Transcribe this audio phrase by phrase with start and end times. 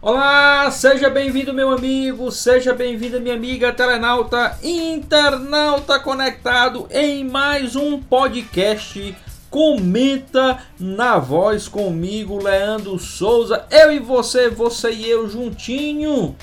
[0.00, 8.00] Olá, seja bem-vindo, meu amigo, seja bem-vinda, minha amiga telenauta, internauta conectado em mais um
[8.00, 9.16] podcast.
[9.50, 13.66] Comenta na voz comigo, Leandro Souza.
[13.72, 16.36] Eu e você, você e eu juntinho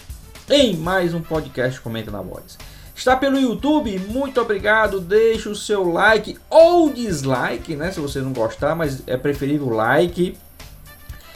[0.50, 2.58] em mais um podcast Comenta na Voz.
[2.94, 3.98] Está pelo YouTube?
[4.00, 5.00] Muito obrigado.
[5.00, 7.90] Deixe o seu like ou dislike, né?
[7.90, 10.38] Se você não gostar, mas é preferível like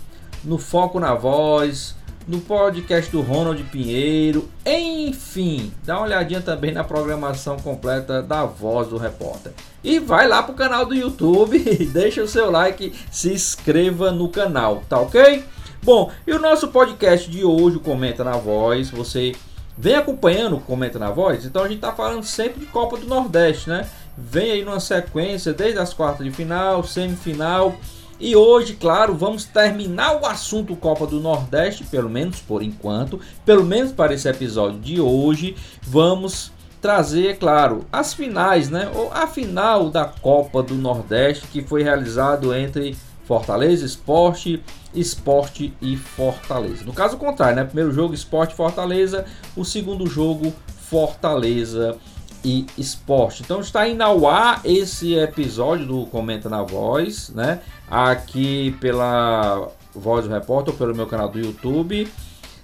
[0.44, 1.95] no Foco na Voz,
[2.26, 8.88] no podcast do Ronald Pinheiro, enfim, dá uma olhadinha também na programação completa da Voz
[8.88, 9.52] do Repórter.
[9.82, 11.58] E vai lá pro canal do YouTube,
[11.92, 15.44] deixa o seu like, se inscreva no canal, tá ok?
[15.82, 19.32] Bom, e o nosso podcast de hoje, Comenta na Voz, você
[19.78, 23.68] vem acompanhando Comenta na Voz, então a gente tá falando sempre de Copa do Nordeste,
[23.68, 23.88] né?
[24.18, 27.76] Vem aí numa sequência desde as quartas de final, semifinal
[28.18, 33.64] e hoje, claro, vamos terminar o assunto Copa do Nordeste, pelo menos por enquanto, pelo
[33.64, 36.50] menos para esse episódio de hoje, vamos
[36.80, 38.90] trazer, claro, as finais, né?
[38.94, 44.62] Ou a final da Copa do Nordeste que foi realizado entre Fortaleza Esporte,
[44.94, 46.84] Esporte e Fortaleza.
[46.84, 47.64] No caso contrário, né?
[47.64, 50.54] Primeiro jogo Esporte Fortaleza, o segundo jogo
[50.88, 51.98] Fortaleza
[52.46, 53.42] e esporte.
[53.42, 57.58] Então está indo ao ar esse episódio do Comenta na Voz, né?
[57.90, 62.06] Aqui pela Voz do Repórter pelo meu canal do YouTube.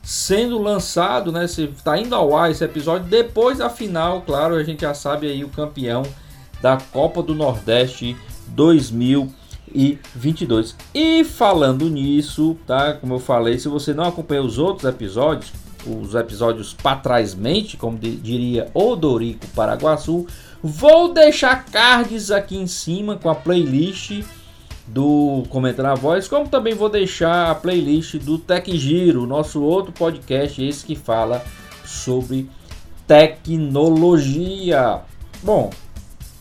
[0.01, 1.47] Sendo lançado, né?
[1.47, 5.43] Está indo ao ar esse episódio depois da final, claro, a gente já sabe aí
[5.43, 6.05] o campeão
[6.61, 8.17] da Copa do Nordeste
[8.49, 10.77] 2022.
[10.95, 12.93] E falando nisso, tá?
[12.93, 15.53] Como eu falei, se você não acompanhou os outros episódios,
[15.87, 20.27] os episódios para trás mente, como diria Odorico Paraguaçu,
[20.63, 24.23] vou deixar cards aqui em cima com a playlist
[24.87, 29.93] do Comenta na Voz, como também vou deixar a playlist do Tech Giro, nosso outro
[29.93, 31.45] podcast, esse que fala
[31.85, 32.49] sobre
[33.07, 35.01] tecnologia.
[35.43, 35.71] Bom,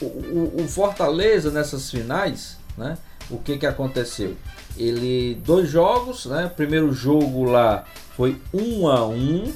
[0.00, 2.96] o, o, o Fortaleza nessas finais, né?
[3.30, 4.36] o que, que aconteceu?
[4.76, 6.50] Ele dois jogos, né?
[6.54, 7.84] Primeiro jogo lá
[8.16, 9.52] foi 1 a 1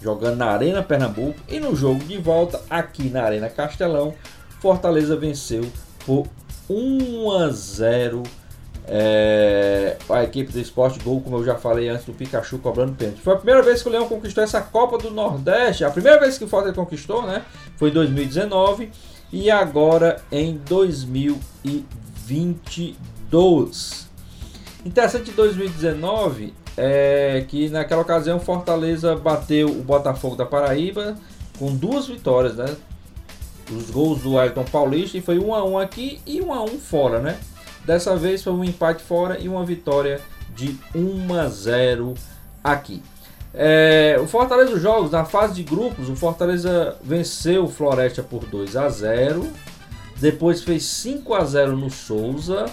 [0.00, 4.14] jogando na Arena Pernambuco e no jogo de volta aqui na Arena Castelão,
[4.60, 5.66] Fortaleza venceu
[6.06, 6.26] por
[6.68, 8.22] 1 a 0
[8.90, 13.20] é, a equipe do Esporte Gol, como eu já falei antes do Pikachu cobrando pênalti.
[13.20, 16.38] Foi a primeira vez que o Leão conquistou essa Copa do Nordeste, a primeira vez
[16.38, 17.44] que o Fortaleza conquistou, né?
[17.76, 18.90] Foi em 2019
[19.30, 23.17] e agora em 2022.
[24.84, 31.16] Interessante 2019 é que naquela ocasião Fortaleza bateu o Botafogo da Paraíba
[31.58, 32.74] com duas vitórias, né?
[33.70, 36.78] Os gols do Ayrton Paulista e foi 1 a 1 aqui e 1 a 1
[36.78, 37.38] fora, né?
[37.84, 40.20] Dessa vez foi um empate fora e uma vitória
[40.54, 42.14] de 1 a 0
[42.64, 43.02] aqui.
[43.52, 48.46] É, o Fortaleza dos jogos na fase de grupos, o Fortaleza venceu o Floresta por
[48.46, 49.46] 2 a 0.
[50.16, 52.66] Depois fez 5 a 0 no Souza,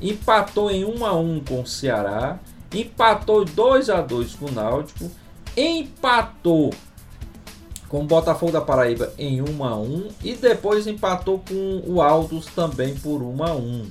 [0.00, 2.38] empatou em 1 a 1 com o Ceará
[2.76, 5.10] empatou 2 a 2 com o Náutico,
[5.56, 6.72] empatou
[7.88, 12.46] com o Botafogo da Paraíba em 1 a 1 e depois empatou com o Aldos
[12.46, 13.90] também por 1 a 1.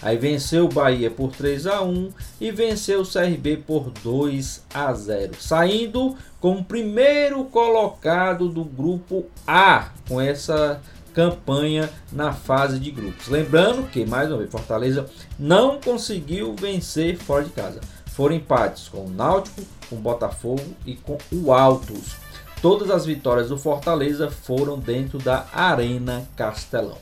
[0.00, 2.10] Aí venceu o Bahia por 3 a 1
[2.40, 9.90] e venceu o CRB por 2 a 0, saindo como primeiro colocado do grupo A
[10.08, 10.80] com essa
[11.14, 13.28] campanha na fase de grupos.
[13.28, 15.06] Lembrando que, mais uma vez, Fortaleza
[15.38, 17.80] não conseguiu vencer fora de casa.
[18.06, 22.16] Foram empates com o Náutico, com o Botafogo e com o Altos.
[22.60, 26.98] Todas as vitórias do Fortaleza foram dentro da Arena Castelão.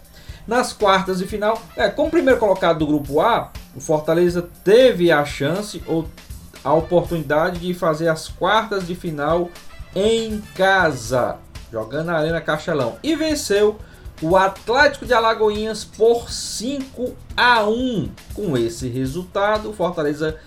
[0.46, 5.24] Nas quartas de final, é, como primeiro colocado do grupo A, o Fortaleza teve a
[5.24, 6.08] chance ou
[6.64, 9.50] a oportunidade de fazer as quartas de final
[9.94, 11.36] em casa,
[11.70, 13.78] jogando na Arena Castelão e venceu
[14.22, 18.11] o Atlético de Alagoinhas por 5 a 1.
[18.34, 20.38] Com esse resultado, o Fortaleza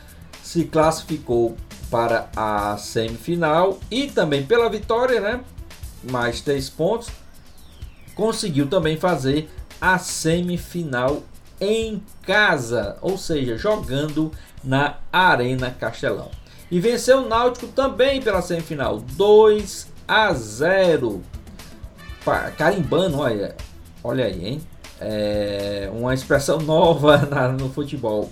[0.44, 1.58] se classificou
[1.90, 5.42] para a semifinal e também pela vitória, né?
[6.10, 7.10] Mais três pontos,
[8.16, 9.50] conseguiu também fazer
[9.80, 11.24] a semifinal
[11.60, 14.31] em casa, ou seja, jogando
[14.64, 16.30] na Arena Castelão.
[16.70, 21.22] E venceu o Náutico também pela semifinal, 2 a 0
[22.58, 23.56] carimbando, olha,
[24.04, 24.62] olha aí, hein?
[25.00, 28.30] É uma expressão nova na, no futebol.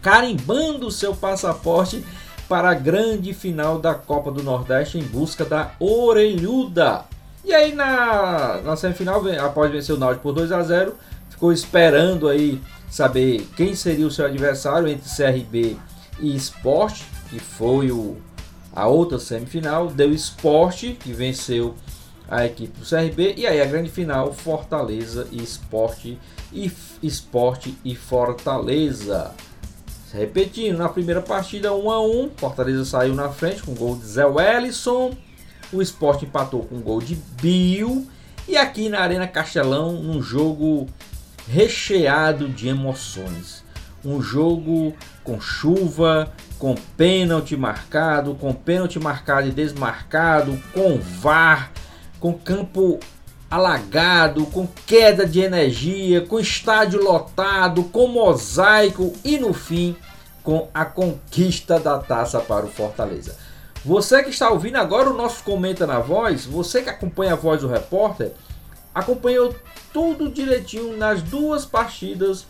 [0.00, 2.04] Carimbando seu passaporte
[2.48, 7.04] para a grande final da Copa do Nordeste em busca da orelhuda.
[7.44, 10.94] E aí na, na semifinal, após vencer o Náutico por 2 a 0,
[11.30, 12.60] ficou esperando aí
[12.90, 15.76] saber quem seria o seu adversário entre CRB
[16.20, 18.16] e Sport, que foi o,
[18.72, 19.88] a outra semifinal.
[19.88, 21.74] Deu Sport, que venceu
[22.28, 23.34] a equipe do CRB.
[23.36, 26.18] E aí a grande final, Fortaleza e Esporte
[26.52, 26.70] e
[27.02, 29.34] Esporte e Fortaleza.
[30.12, 34.26] Repetindo, na primeira partida 1 a 1 Fortaleza saiu na frente com gol de Zé
[34.26, 35.16] Wellison.
[35.72, 38.06] O Esporte empatou com gol de Bill.
[38.46, 40.86] E aqui na Arena Castelão, um jogo
[41.48, 43.64] recheado de emoções.
[44.04, 51.72] Um jogo com chuva, com pênalti marcado, com pênalti marcado e desmarcado, com VAR,
[52.22, 53.00] com campo
[53.50, 59.96] alagado, com queda de energia, com estádio lotado, com mosaico e no fim
[60.44, 63.36] com a conquista da taça para o Fortaleza.
[63.84, 67.60] Você que está ouvindo agora o nosso Comenta na Voz, você que acompanha a voz
[67.60, 68.30] do repórter,
[68.94, 69.52] acompanhou
[69.92, 72.46] tudo direitinho nas duas partidas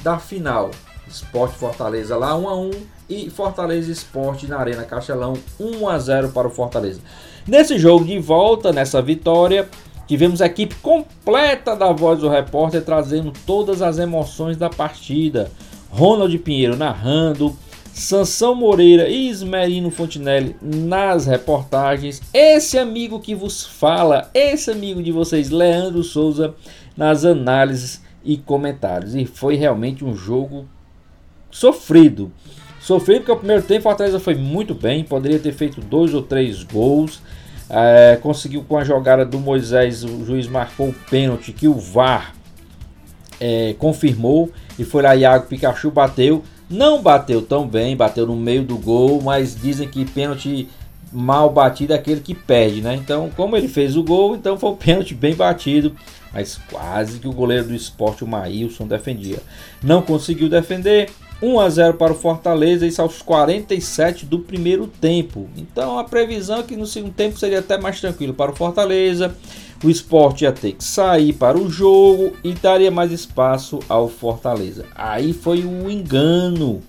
[0.00, 0.70] da final.
[1.08, 2.70] Esporte Fortaleza lá 1 a 1
[3.08, 7.00] e Fortaleza Esporte na Arena Castelão 1 a 0 para o Fortaleza.
[7.48, 9.66] Nesse jogo de volta, nessa vitória,
[10.06, 15.50] tivemos a equipe completa da Voz do Repórter trazendo todas as emoções da partida.
[15.88, 17.56] Ronald Pinheiro narrando,
[17.90, 22.20] Sansão Moreira e Ismerino Fontinelli nas reportagens.
[22.34, 26.54] Esse amigo que vos fala, esse amigo de vocês, Leandro Souza,
[26.94, 29.14] nas análises e comentários.
[29.14, 30.68] E foi realmente um jogo
[31.50, 32.30] sofrido.
[32.88, 36.22] Sofrido porque o primeiro tempo a Fortaleza foi muito bem, poderia ter feito dois ou
[36.22, 37.20] três gols.
[37.68, 42.34] É, conseguiu com a jogada do Moisés, o juiz marcou o pênalti que o VAR
[43.38, 46.42] é, confirmou e foi lá Iago Pikachu bateu.
[46.70, 50.66] Não bateu tão bem, bateu no meio do gol, mas dizem que pênalti
[51.12, 52.94] mal batido é aquele que perde, né?
[52.94, 55.94] Então, como ele fez o gol, então foi um pênalti bem batido,
[56.32, 59.40] mas quase que o goleiro do esporte, o Maílson, defendia.
[59.82, 61.10] Não conseguiu defender.
[61.40, 65.48] 1 a 0 para o Fortaleza, isso aos 47 do primeiro tempo.
[65.56, 69.34] Então a previsão é que no segundo tempo seria até mais tranquilo para o Fortaleza.
[69.82, 74.86] O esporte ia ter que sair para o jogo e daria mais espaço ao Fortaleza.
[74.94, 76.82] Aí foi um engano.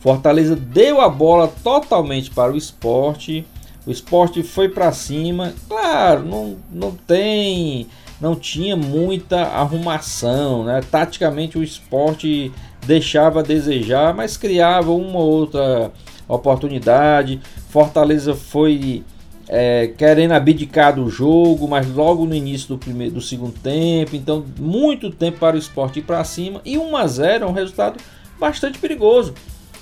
[0.00, 3.46] Fortaleza deu a bola totalmente para o esporte.
[3.86, 5.54] O esporte foi para cima.
[5.66, 7.86] Claro, não, não tem.
[8.20, 10.64] Não tinha muita arrumação.
[10.64, 10.82] Né?
[10.90, 12.52] Taticamente o esporte
[12.86, 15.90] deixava a desejar, mas criava uma outra
[16.28, 17.40] oportunidade.
[17.68, 19.04] Fortaleza foi
[19.48, 24.16] é, querendo abdicar do jogo, mas logo no início do, primeiro, do segundo tempo.
[24.16, 26.60] Então, muito tempo para o esporte ir para cima.
[26.64, 27.98] E 1 a 0 é um resultado
[28.38, 29.34] bastante perigoso.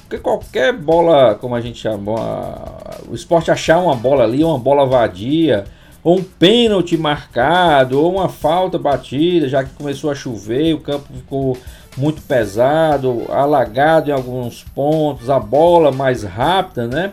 [0.02, 2.14] Porque qualquer bola, como a gente chama,
[3.08, 5.64] o esporte achar uma bola ali, uma bola vadia,
[6.04, 11.06] ou um pênalti marcado, ou uma falta batida, já que começou a chover, o campo
[11.14, 11.56] ficou
[11.96, 17.12] muito pesado, alagado em alguns pontos, a bola mais rápida, né?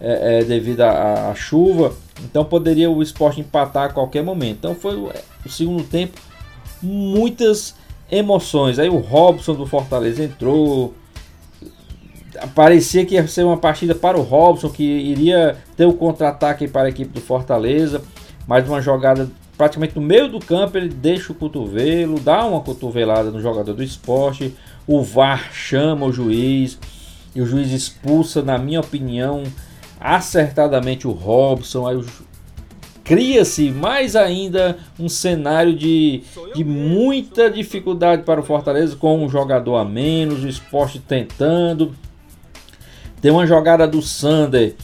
[0.00, 1.94] é, é, devido à chuva.
[2.22, 4.58] Então poderia o esporte empatar a qualquer momento.
[4.58, 5.10] Então foi o,
[5.44, 6.18] o segundo tempo,
[6.82, 7.74] muitas
[8.10, 8.78] emoções.
[8.78, 10.94] Aí o Robson do Fortaleza entrou.
[12.54, 16.82] Parecia que ia ser uma partida para o Robson, que iria ter o contra-ataque para
[16.82, 18.02] a equipe do Fortaleza.
[18.46, 23.30] Mais uma jogada praticamente no meio do campo, ele deixa o cotovelo, dá uma cotovelada
[23.30, 24.54] no jogador do esporte.
[24.86, 26.78] O VAR chama o juiz
[27.34, 29.42] e o juiz expulsa, na minha opinião,
[29.98, 31.86] acertadamente o Robson.
[31.86, 32.02] Aí
[33.02, 36.22] cria-se mais ainda um cenário de,
[36.54, 41.94] de muita dificuldade para o Fortaleza com um jogador a menos, o esporte tentando.
[43.20, 44.74] Tem uma jogada do Sander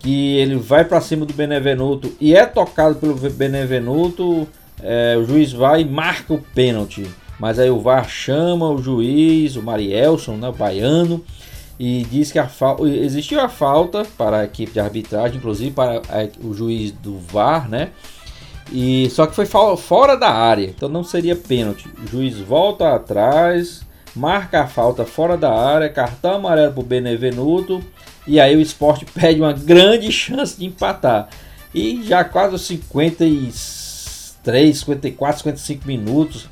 [0.00, 4.48] que ele vai para cima do Benevenuto e é tocado pelo Benevenuto.
[4.82, 7.06] É, o juiz vai e marca o pênalti.
[7.38, 11.24] Mas aí o VAR chama o juiz, o Marielson, né, o baiano,
[11.78, 12.48] e diz que a
[13.02, 17.68] existiu a falta para a equipe de arbitragem, inclusive para a, o juiz do VAR,
[17.68, 17.90] né?
[18.70, 21.88] E só que foi fora da área, então não seria pênalti.
[22.04, 23.80] O juiz volta atrás,
[24.14, 27.82] marca a falta fora da área, cartão amarelo para o Benevenuto
[28.26, 31.28] e aí o esporte perde uma grande chance de empatar.
[31.74, 36.48] E já quase 53, 54, 55 minutos,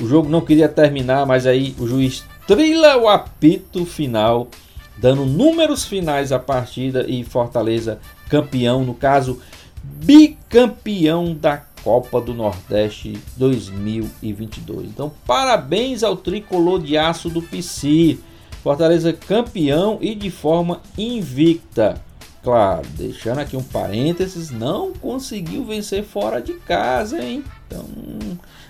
[0.00, 4.48] o jogo não queria terminar, mas aí o juiz trila o apito final
[4.96, 9.40] dando números finais à partida e Fortaleza campeão, no caso,
[9.82, 14.86] bicampeão da Copa do Nordeste 2022.
[14.86, 18.18] Então, parabéns ao tricolor de aço do PC.
[18.62, 22.00] Fortaleza campeão e de forma invicta.
[22.42, 27.44] Claro, deixando aqui um parênteses, não conseguiu vencer fora de casa, hein?
[27.66, 27.84] Então,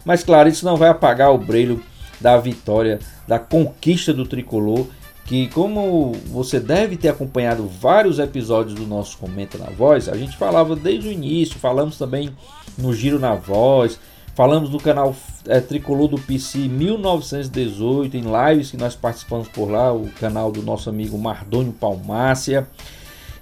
[0.05, 1.83] mas claro, isso não vai apagar o brilho
[2.21, 4.87] da vitória, da conquista do tricolor
[5.25, 10.37] que como você deve ter acompanhado vários episódios do nosso Comenta na Voz, a gente
[10.37, 12.31] falava desde o início, falamos também
[12.77, 13.99] no Giro na Voz,
[14.35, 15.15] falamos do canal
[15.47, 20.63] é, Tricolor do PC 1918, em lives que nós participamos por lá, o canal do
[20.63, 22.67] nosso amigo Mardônio Palmácia,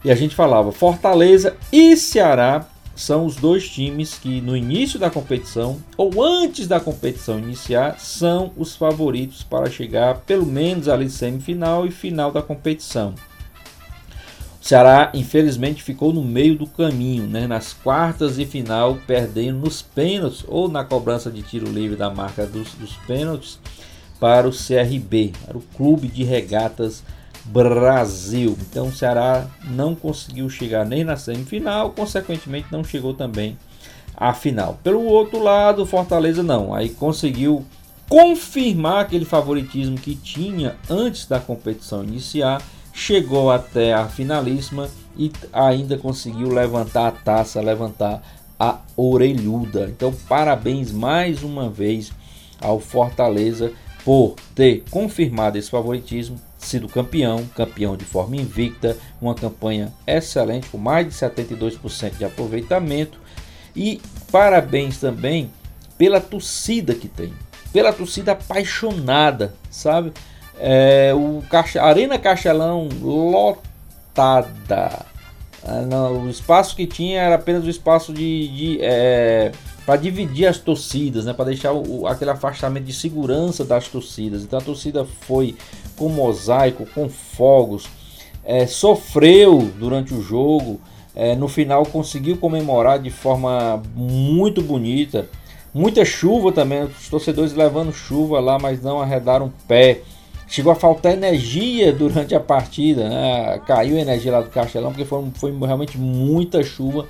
[0.05, 2.67] e a gente falava Fortaleza e Ceará
[2.97, 8.53] são os dois times que no início da competição ou antes da competição iniciar são
[8.57, 13.15] os favoritos para chegar pelo menos ali semifinal e final da competição.
[14.61, 17.47] Ceará infelizmente ficou no meio do caminho, né?
[17.47, 22.47] nas quartas e final perdendo nos pênaltis ou na cobrança de tiro livre da marca
[22.47, 23.59] dos, dos pênaltis
[24.21, 27.03] para o CRB, para o Clube de Regatas
[27.45, 28.57] Brasil.
[28.61, 33.57] Então o Ceará não conseguiu chegar nem na semifinal, consequentemente não chegou também
[34.15, 34.79] à final.
[34.85, 37.65] Pelo outro lado, Fortaleza não, aí conseguiu
[38.11, 42.61] confirmar aquele favoritismo que tinha antes da competição iniciar,
[42.93, 48.23] chegou até a finalíssima e ainda conseguiu levantar a taça, levantar
[48.59, 49.89] a orelhuda.
[49.89, 52.13] Então, parabéns mais uma vez
[52.61, 53.73] ao Fortaleza
[54.05, 60.79] por ter confirmado esse favoritismo sido campeão, campeão de forma invicta, uma campanha excelente com
[60.79, 63.19] mais de 72% de aproveitamento
[63.75, 65.51] e parabéns também
[65.97, 67.33] pela torcida que tem,
[67.73, 70.13] pela torcida apaixonada, sabe?
[70.61, 75.07] É, o Caixa, Arena Castelão lotada.
[75.65, 79.53] Ah, não, o espaço que tinha era apenas o espaço de, de é,
[79.87, 84.43] para dividir as torcidas, né, para deixar o, aquele afastamento de segurança das torcidas.
[84.43, 85.57] Então a torcida foi
[85.97, 87.87] com mosaico, com fogos,
[88.45, 90.81] é, sofreu durante o jogo,
[91.15, 95.29] é, no final conseguiu comemorar de forma muito bonita.
[95.73, 100.01] Muita chuva também, os torcedores levando chuva lá, mas não arredaram pé.
[100.51, 103.61] Chegou a faltar energia durante a partida, né?
[103.65, 107.07] caiu a energia lá do Castelão, porque foi, foi realmente muita chuva.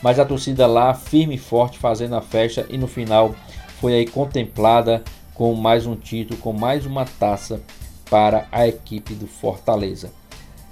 [0.00, 3.34] Mas a torcida lá, firme e forte, fazendo a festa e no final
[3.80, 5.02] foi aí contemplada
[5.34, 7.60] com mais um título, com mais uma taça
[8.08, 10.12] para a equipe do Fortaleza.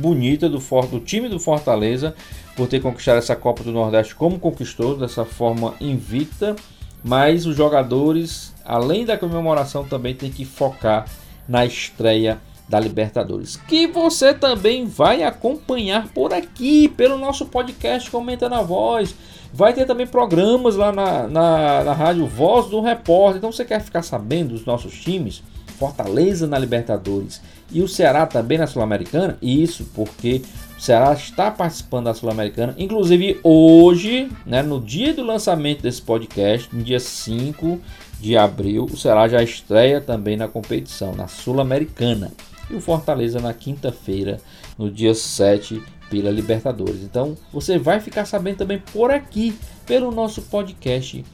[0.00, 2.14] bonita do, do time do Fortaleza
[2.56, 6.56] por ter conquistado essa Copa do Nordeste como conquistou, dessa forma invicta.
[7.02, 11.06] Mas os jogadores, além da comemoração, também tem que focar
[11.48, 12.38] na estreia
[12.70, 19.12] da Libertadores, que você também vai acompanhar por aqui, pelo nosso podcast Comenta na Voz.
[19.52, 23.38] Vai ter também programas lá na, na, na rádio Voz do Repórter.
[23.38, 25.42] Então você quer ficar sabendo dos nossos times?
[25.80, 27.40] Fortaleza na Libertadores
[27.72, 29.36] e o Ceará também na Sul-Americana?
[29.42, 30.42] Isso porque
[30.78, 32.74] o Ceará está participando da Sul-Americana.
[32.78, 37.80] Inclusive hoje, né, no dia do lançamento desse podcast, no dia 5
[38.20, 42.30] de abril, o Ceará já estreia também na competição, na Sul-Americana.
[42.70, 44.38] E o Fortaleza na quinta-feira,
[44.78, 47.02] no dia 7 pela Libertadores.
[47.02, 49.54] Então você vai ficar sabendo também por aqui,
[49.86, 51.24] pelo nosso podcast.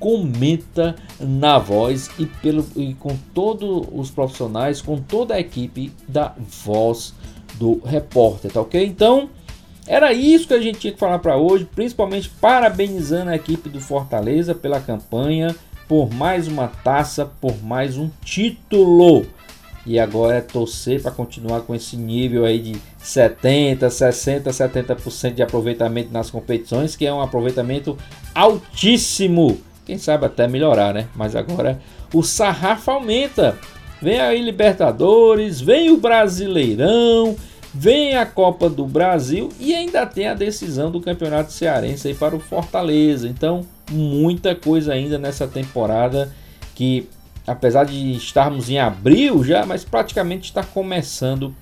[0.00, 6.34] Comenta na voz e, pelo, e com todos os profissionais, com toda a equipe da
[6.38, 7.14] voz
[7.54, 8.84] do repórter, tá ok?
[8.84, 9.30] Então
[9.86, 13.80] era isso que a gente tinha que falar para hoje, principalmente parabenizando a equipe do
[13.80, 15.54] Fortaleza pela campanha,
[15.86, 19.26] por mais uma taça, por mais um título.
[19.84, 25.42] E agora é torcer para continuar com esse nível aí de 70, 60, 70% de
[25.42, 27.98] aproveitamento nas competições, que é um aproveitamento
[28.34, 29.60] altíssimo.
[29.84, 31.08] Quem sabe até melhorar, né?
[31.16, 31.80] Mas agora
[32.14, 33.58] o sarrafo aumenta.
[34.00, 37.36] Vem aí Libertadores, vem o Brasileirão,
[37.74, 42.36] vem a Copa do Brasil e ainda tem a decisão do Campeonato Cearense aí para
[42.36, 43.28] o Fortaleza.
[43.28, 46.32] Então, muita coisa ainda nessa temporada
[46.74, 47.08] que
[47.46, 51.54] apesar de estarmos em abril já, mas praticamente está começando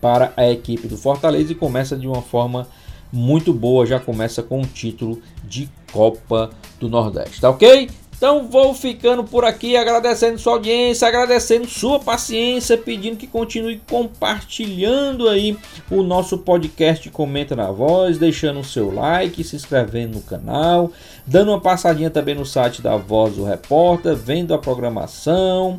[0.00, 2.68] para a equipe do Fortaleza e começa de uma forma
[3.12, 7.88] muito boa, já começa com o título de Copa do Nordeste, tá ok?
[8.24, 15.28] Então vou ficando por aqui, agradecendo sua audiência, agradecendo sua paciência, pedindo que continue compartilhando
[15.28, 15.54] aí
[15.90, 20.90] o nosso podcast Comenta na Voz, deixando o seu like, se inscrevendo no canal,
[21.26, 25.78] dando uma passadinha também no site da Voz do Repórter, vendo a programação,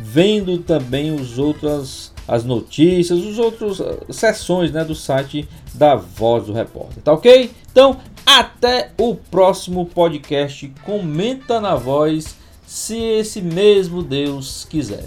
[0.00, 6.44] vendo também os outros as notícias, os outros uh, sessões né, do site da Voz
[6.44, 7.50] do Repórter, tá ok?
[7.72, 10.70] Então até o próximo podcast.
[10.84, 15.06] Comenta na voz se esse mesmo Deus quiser.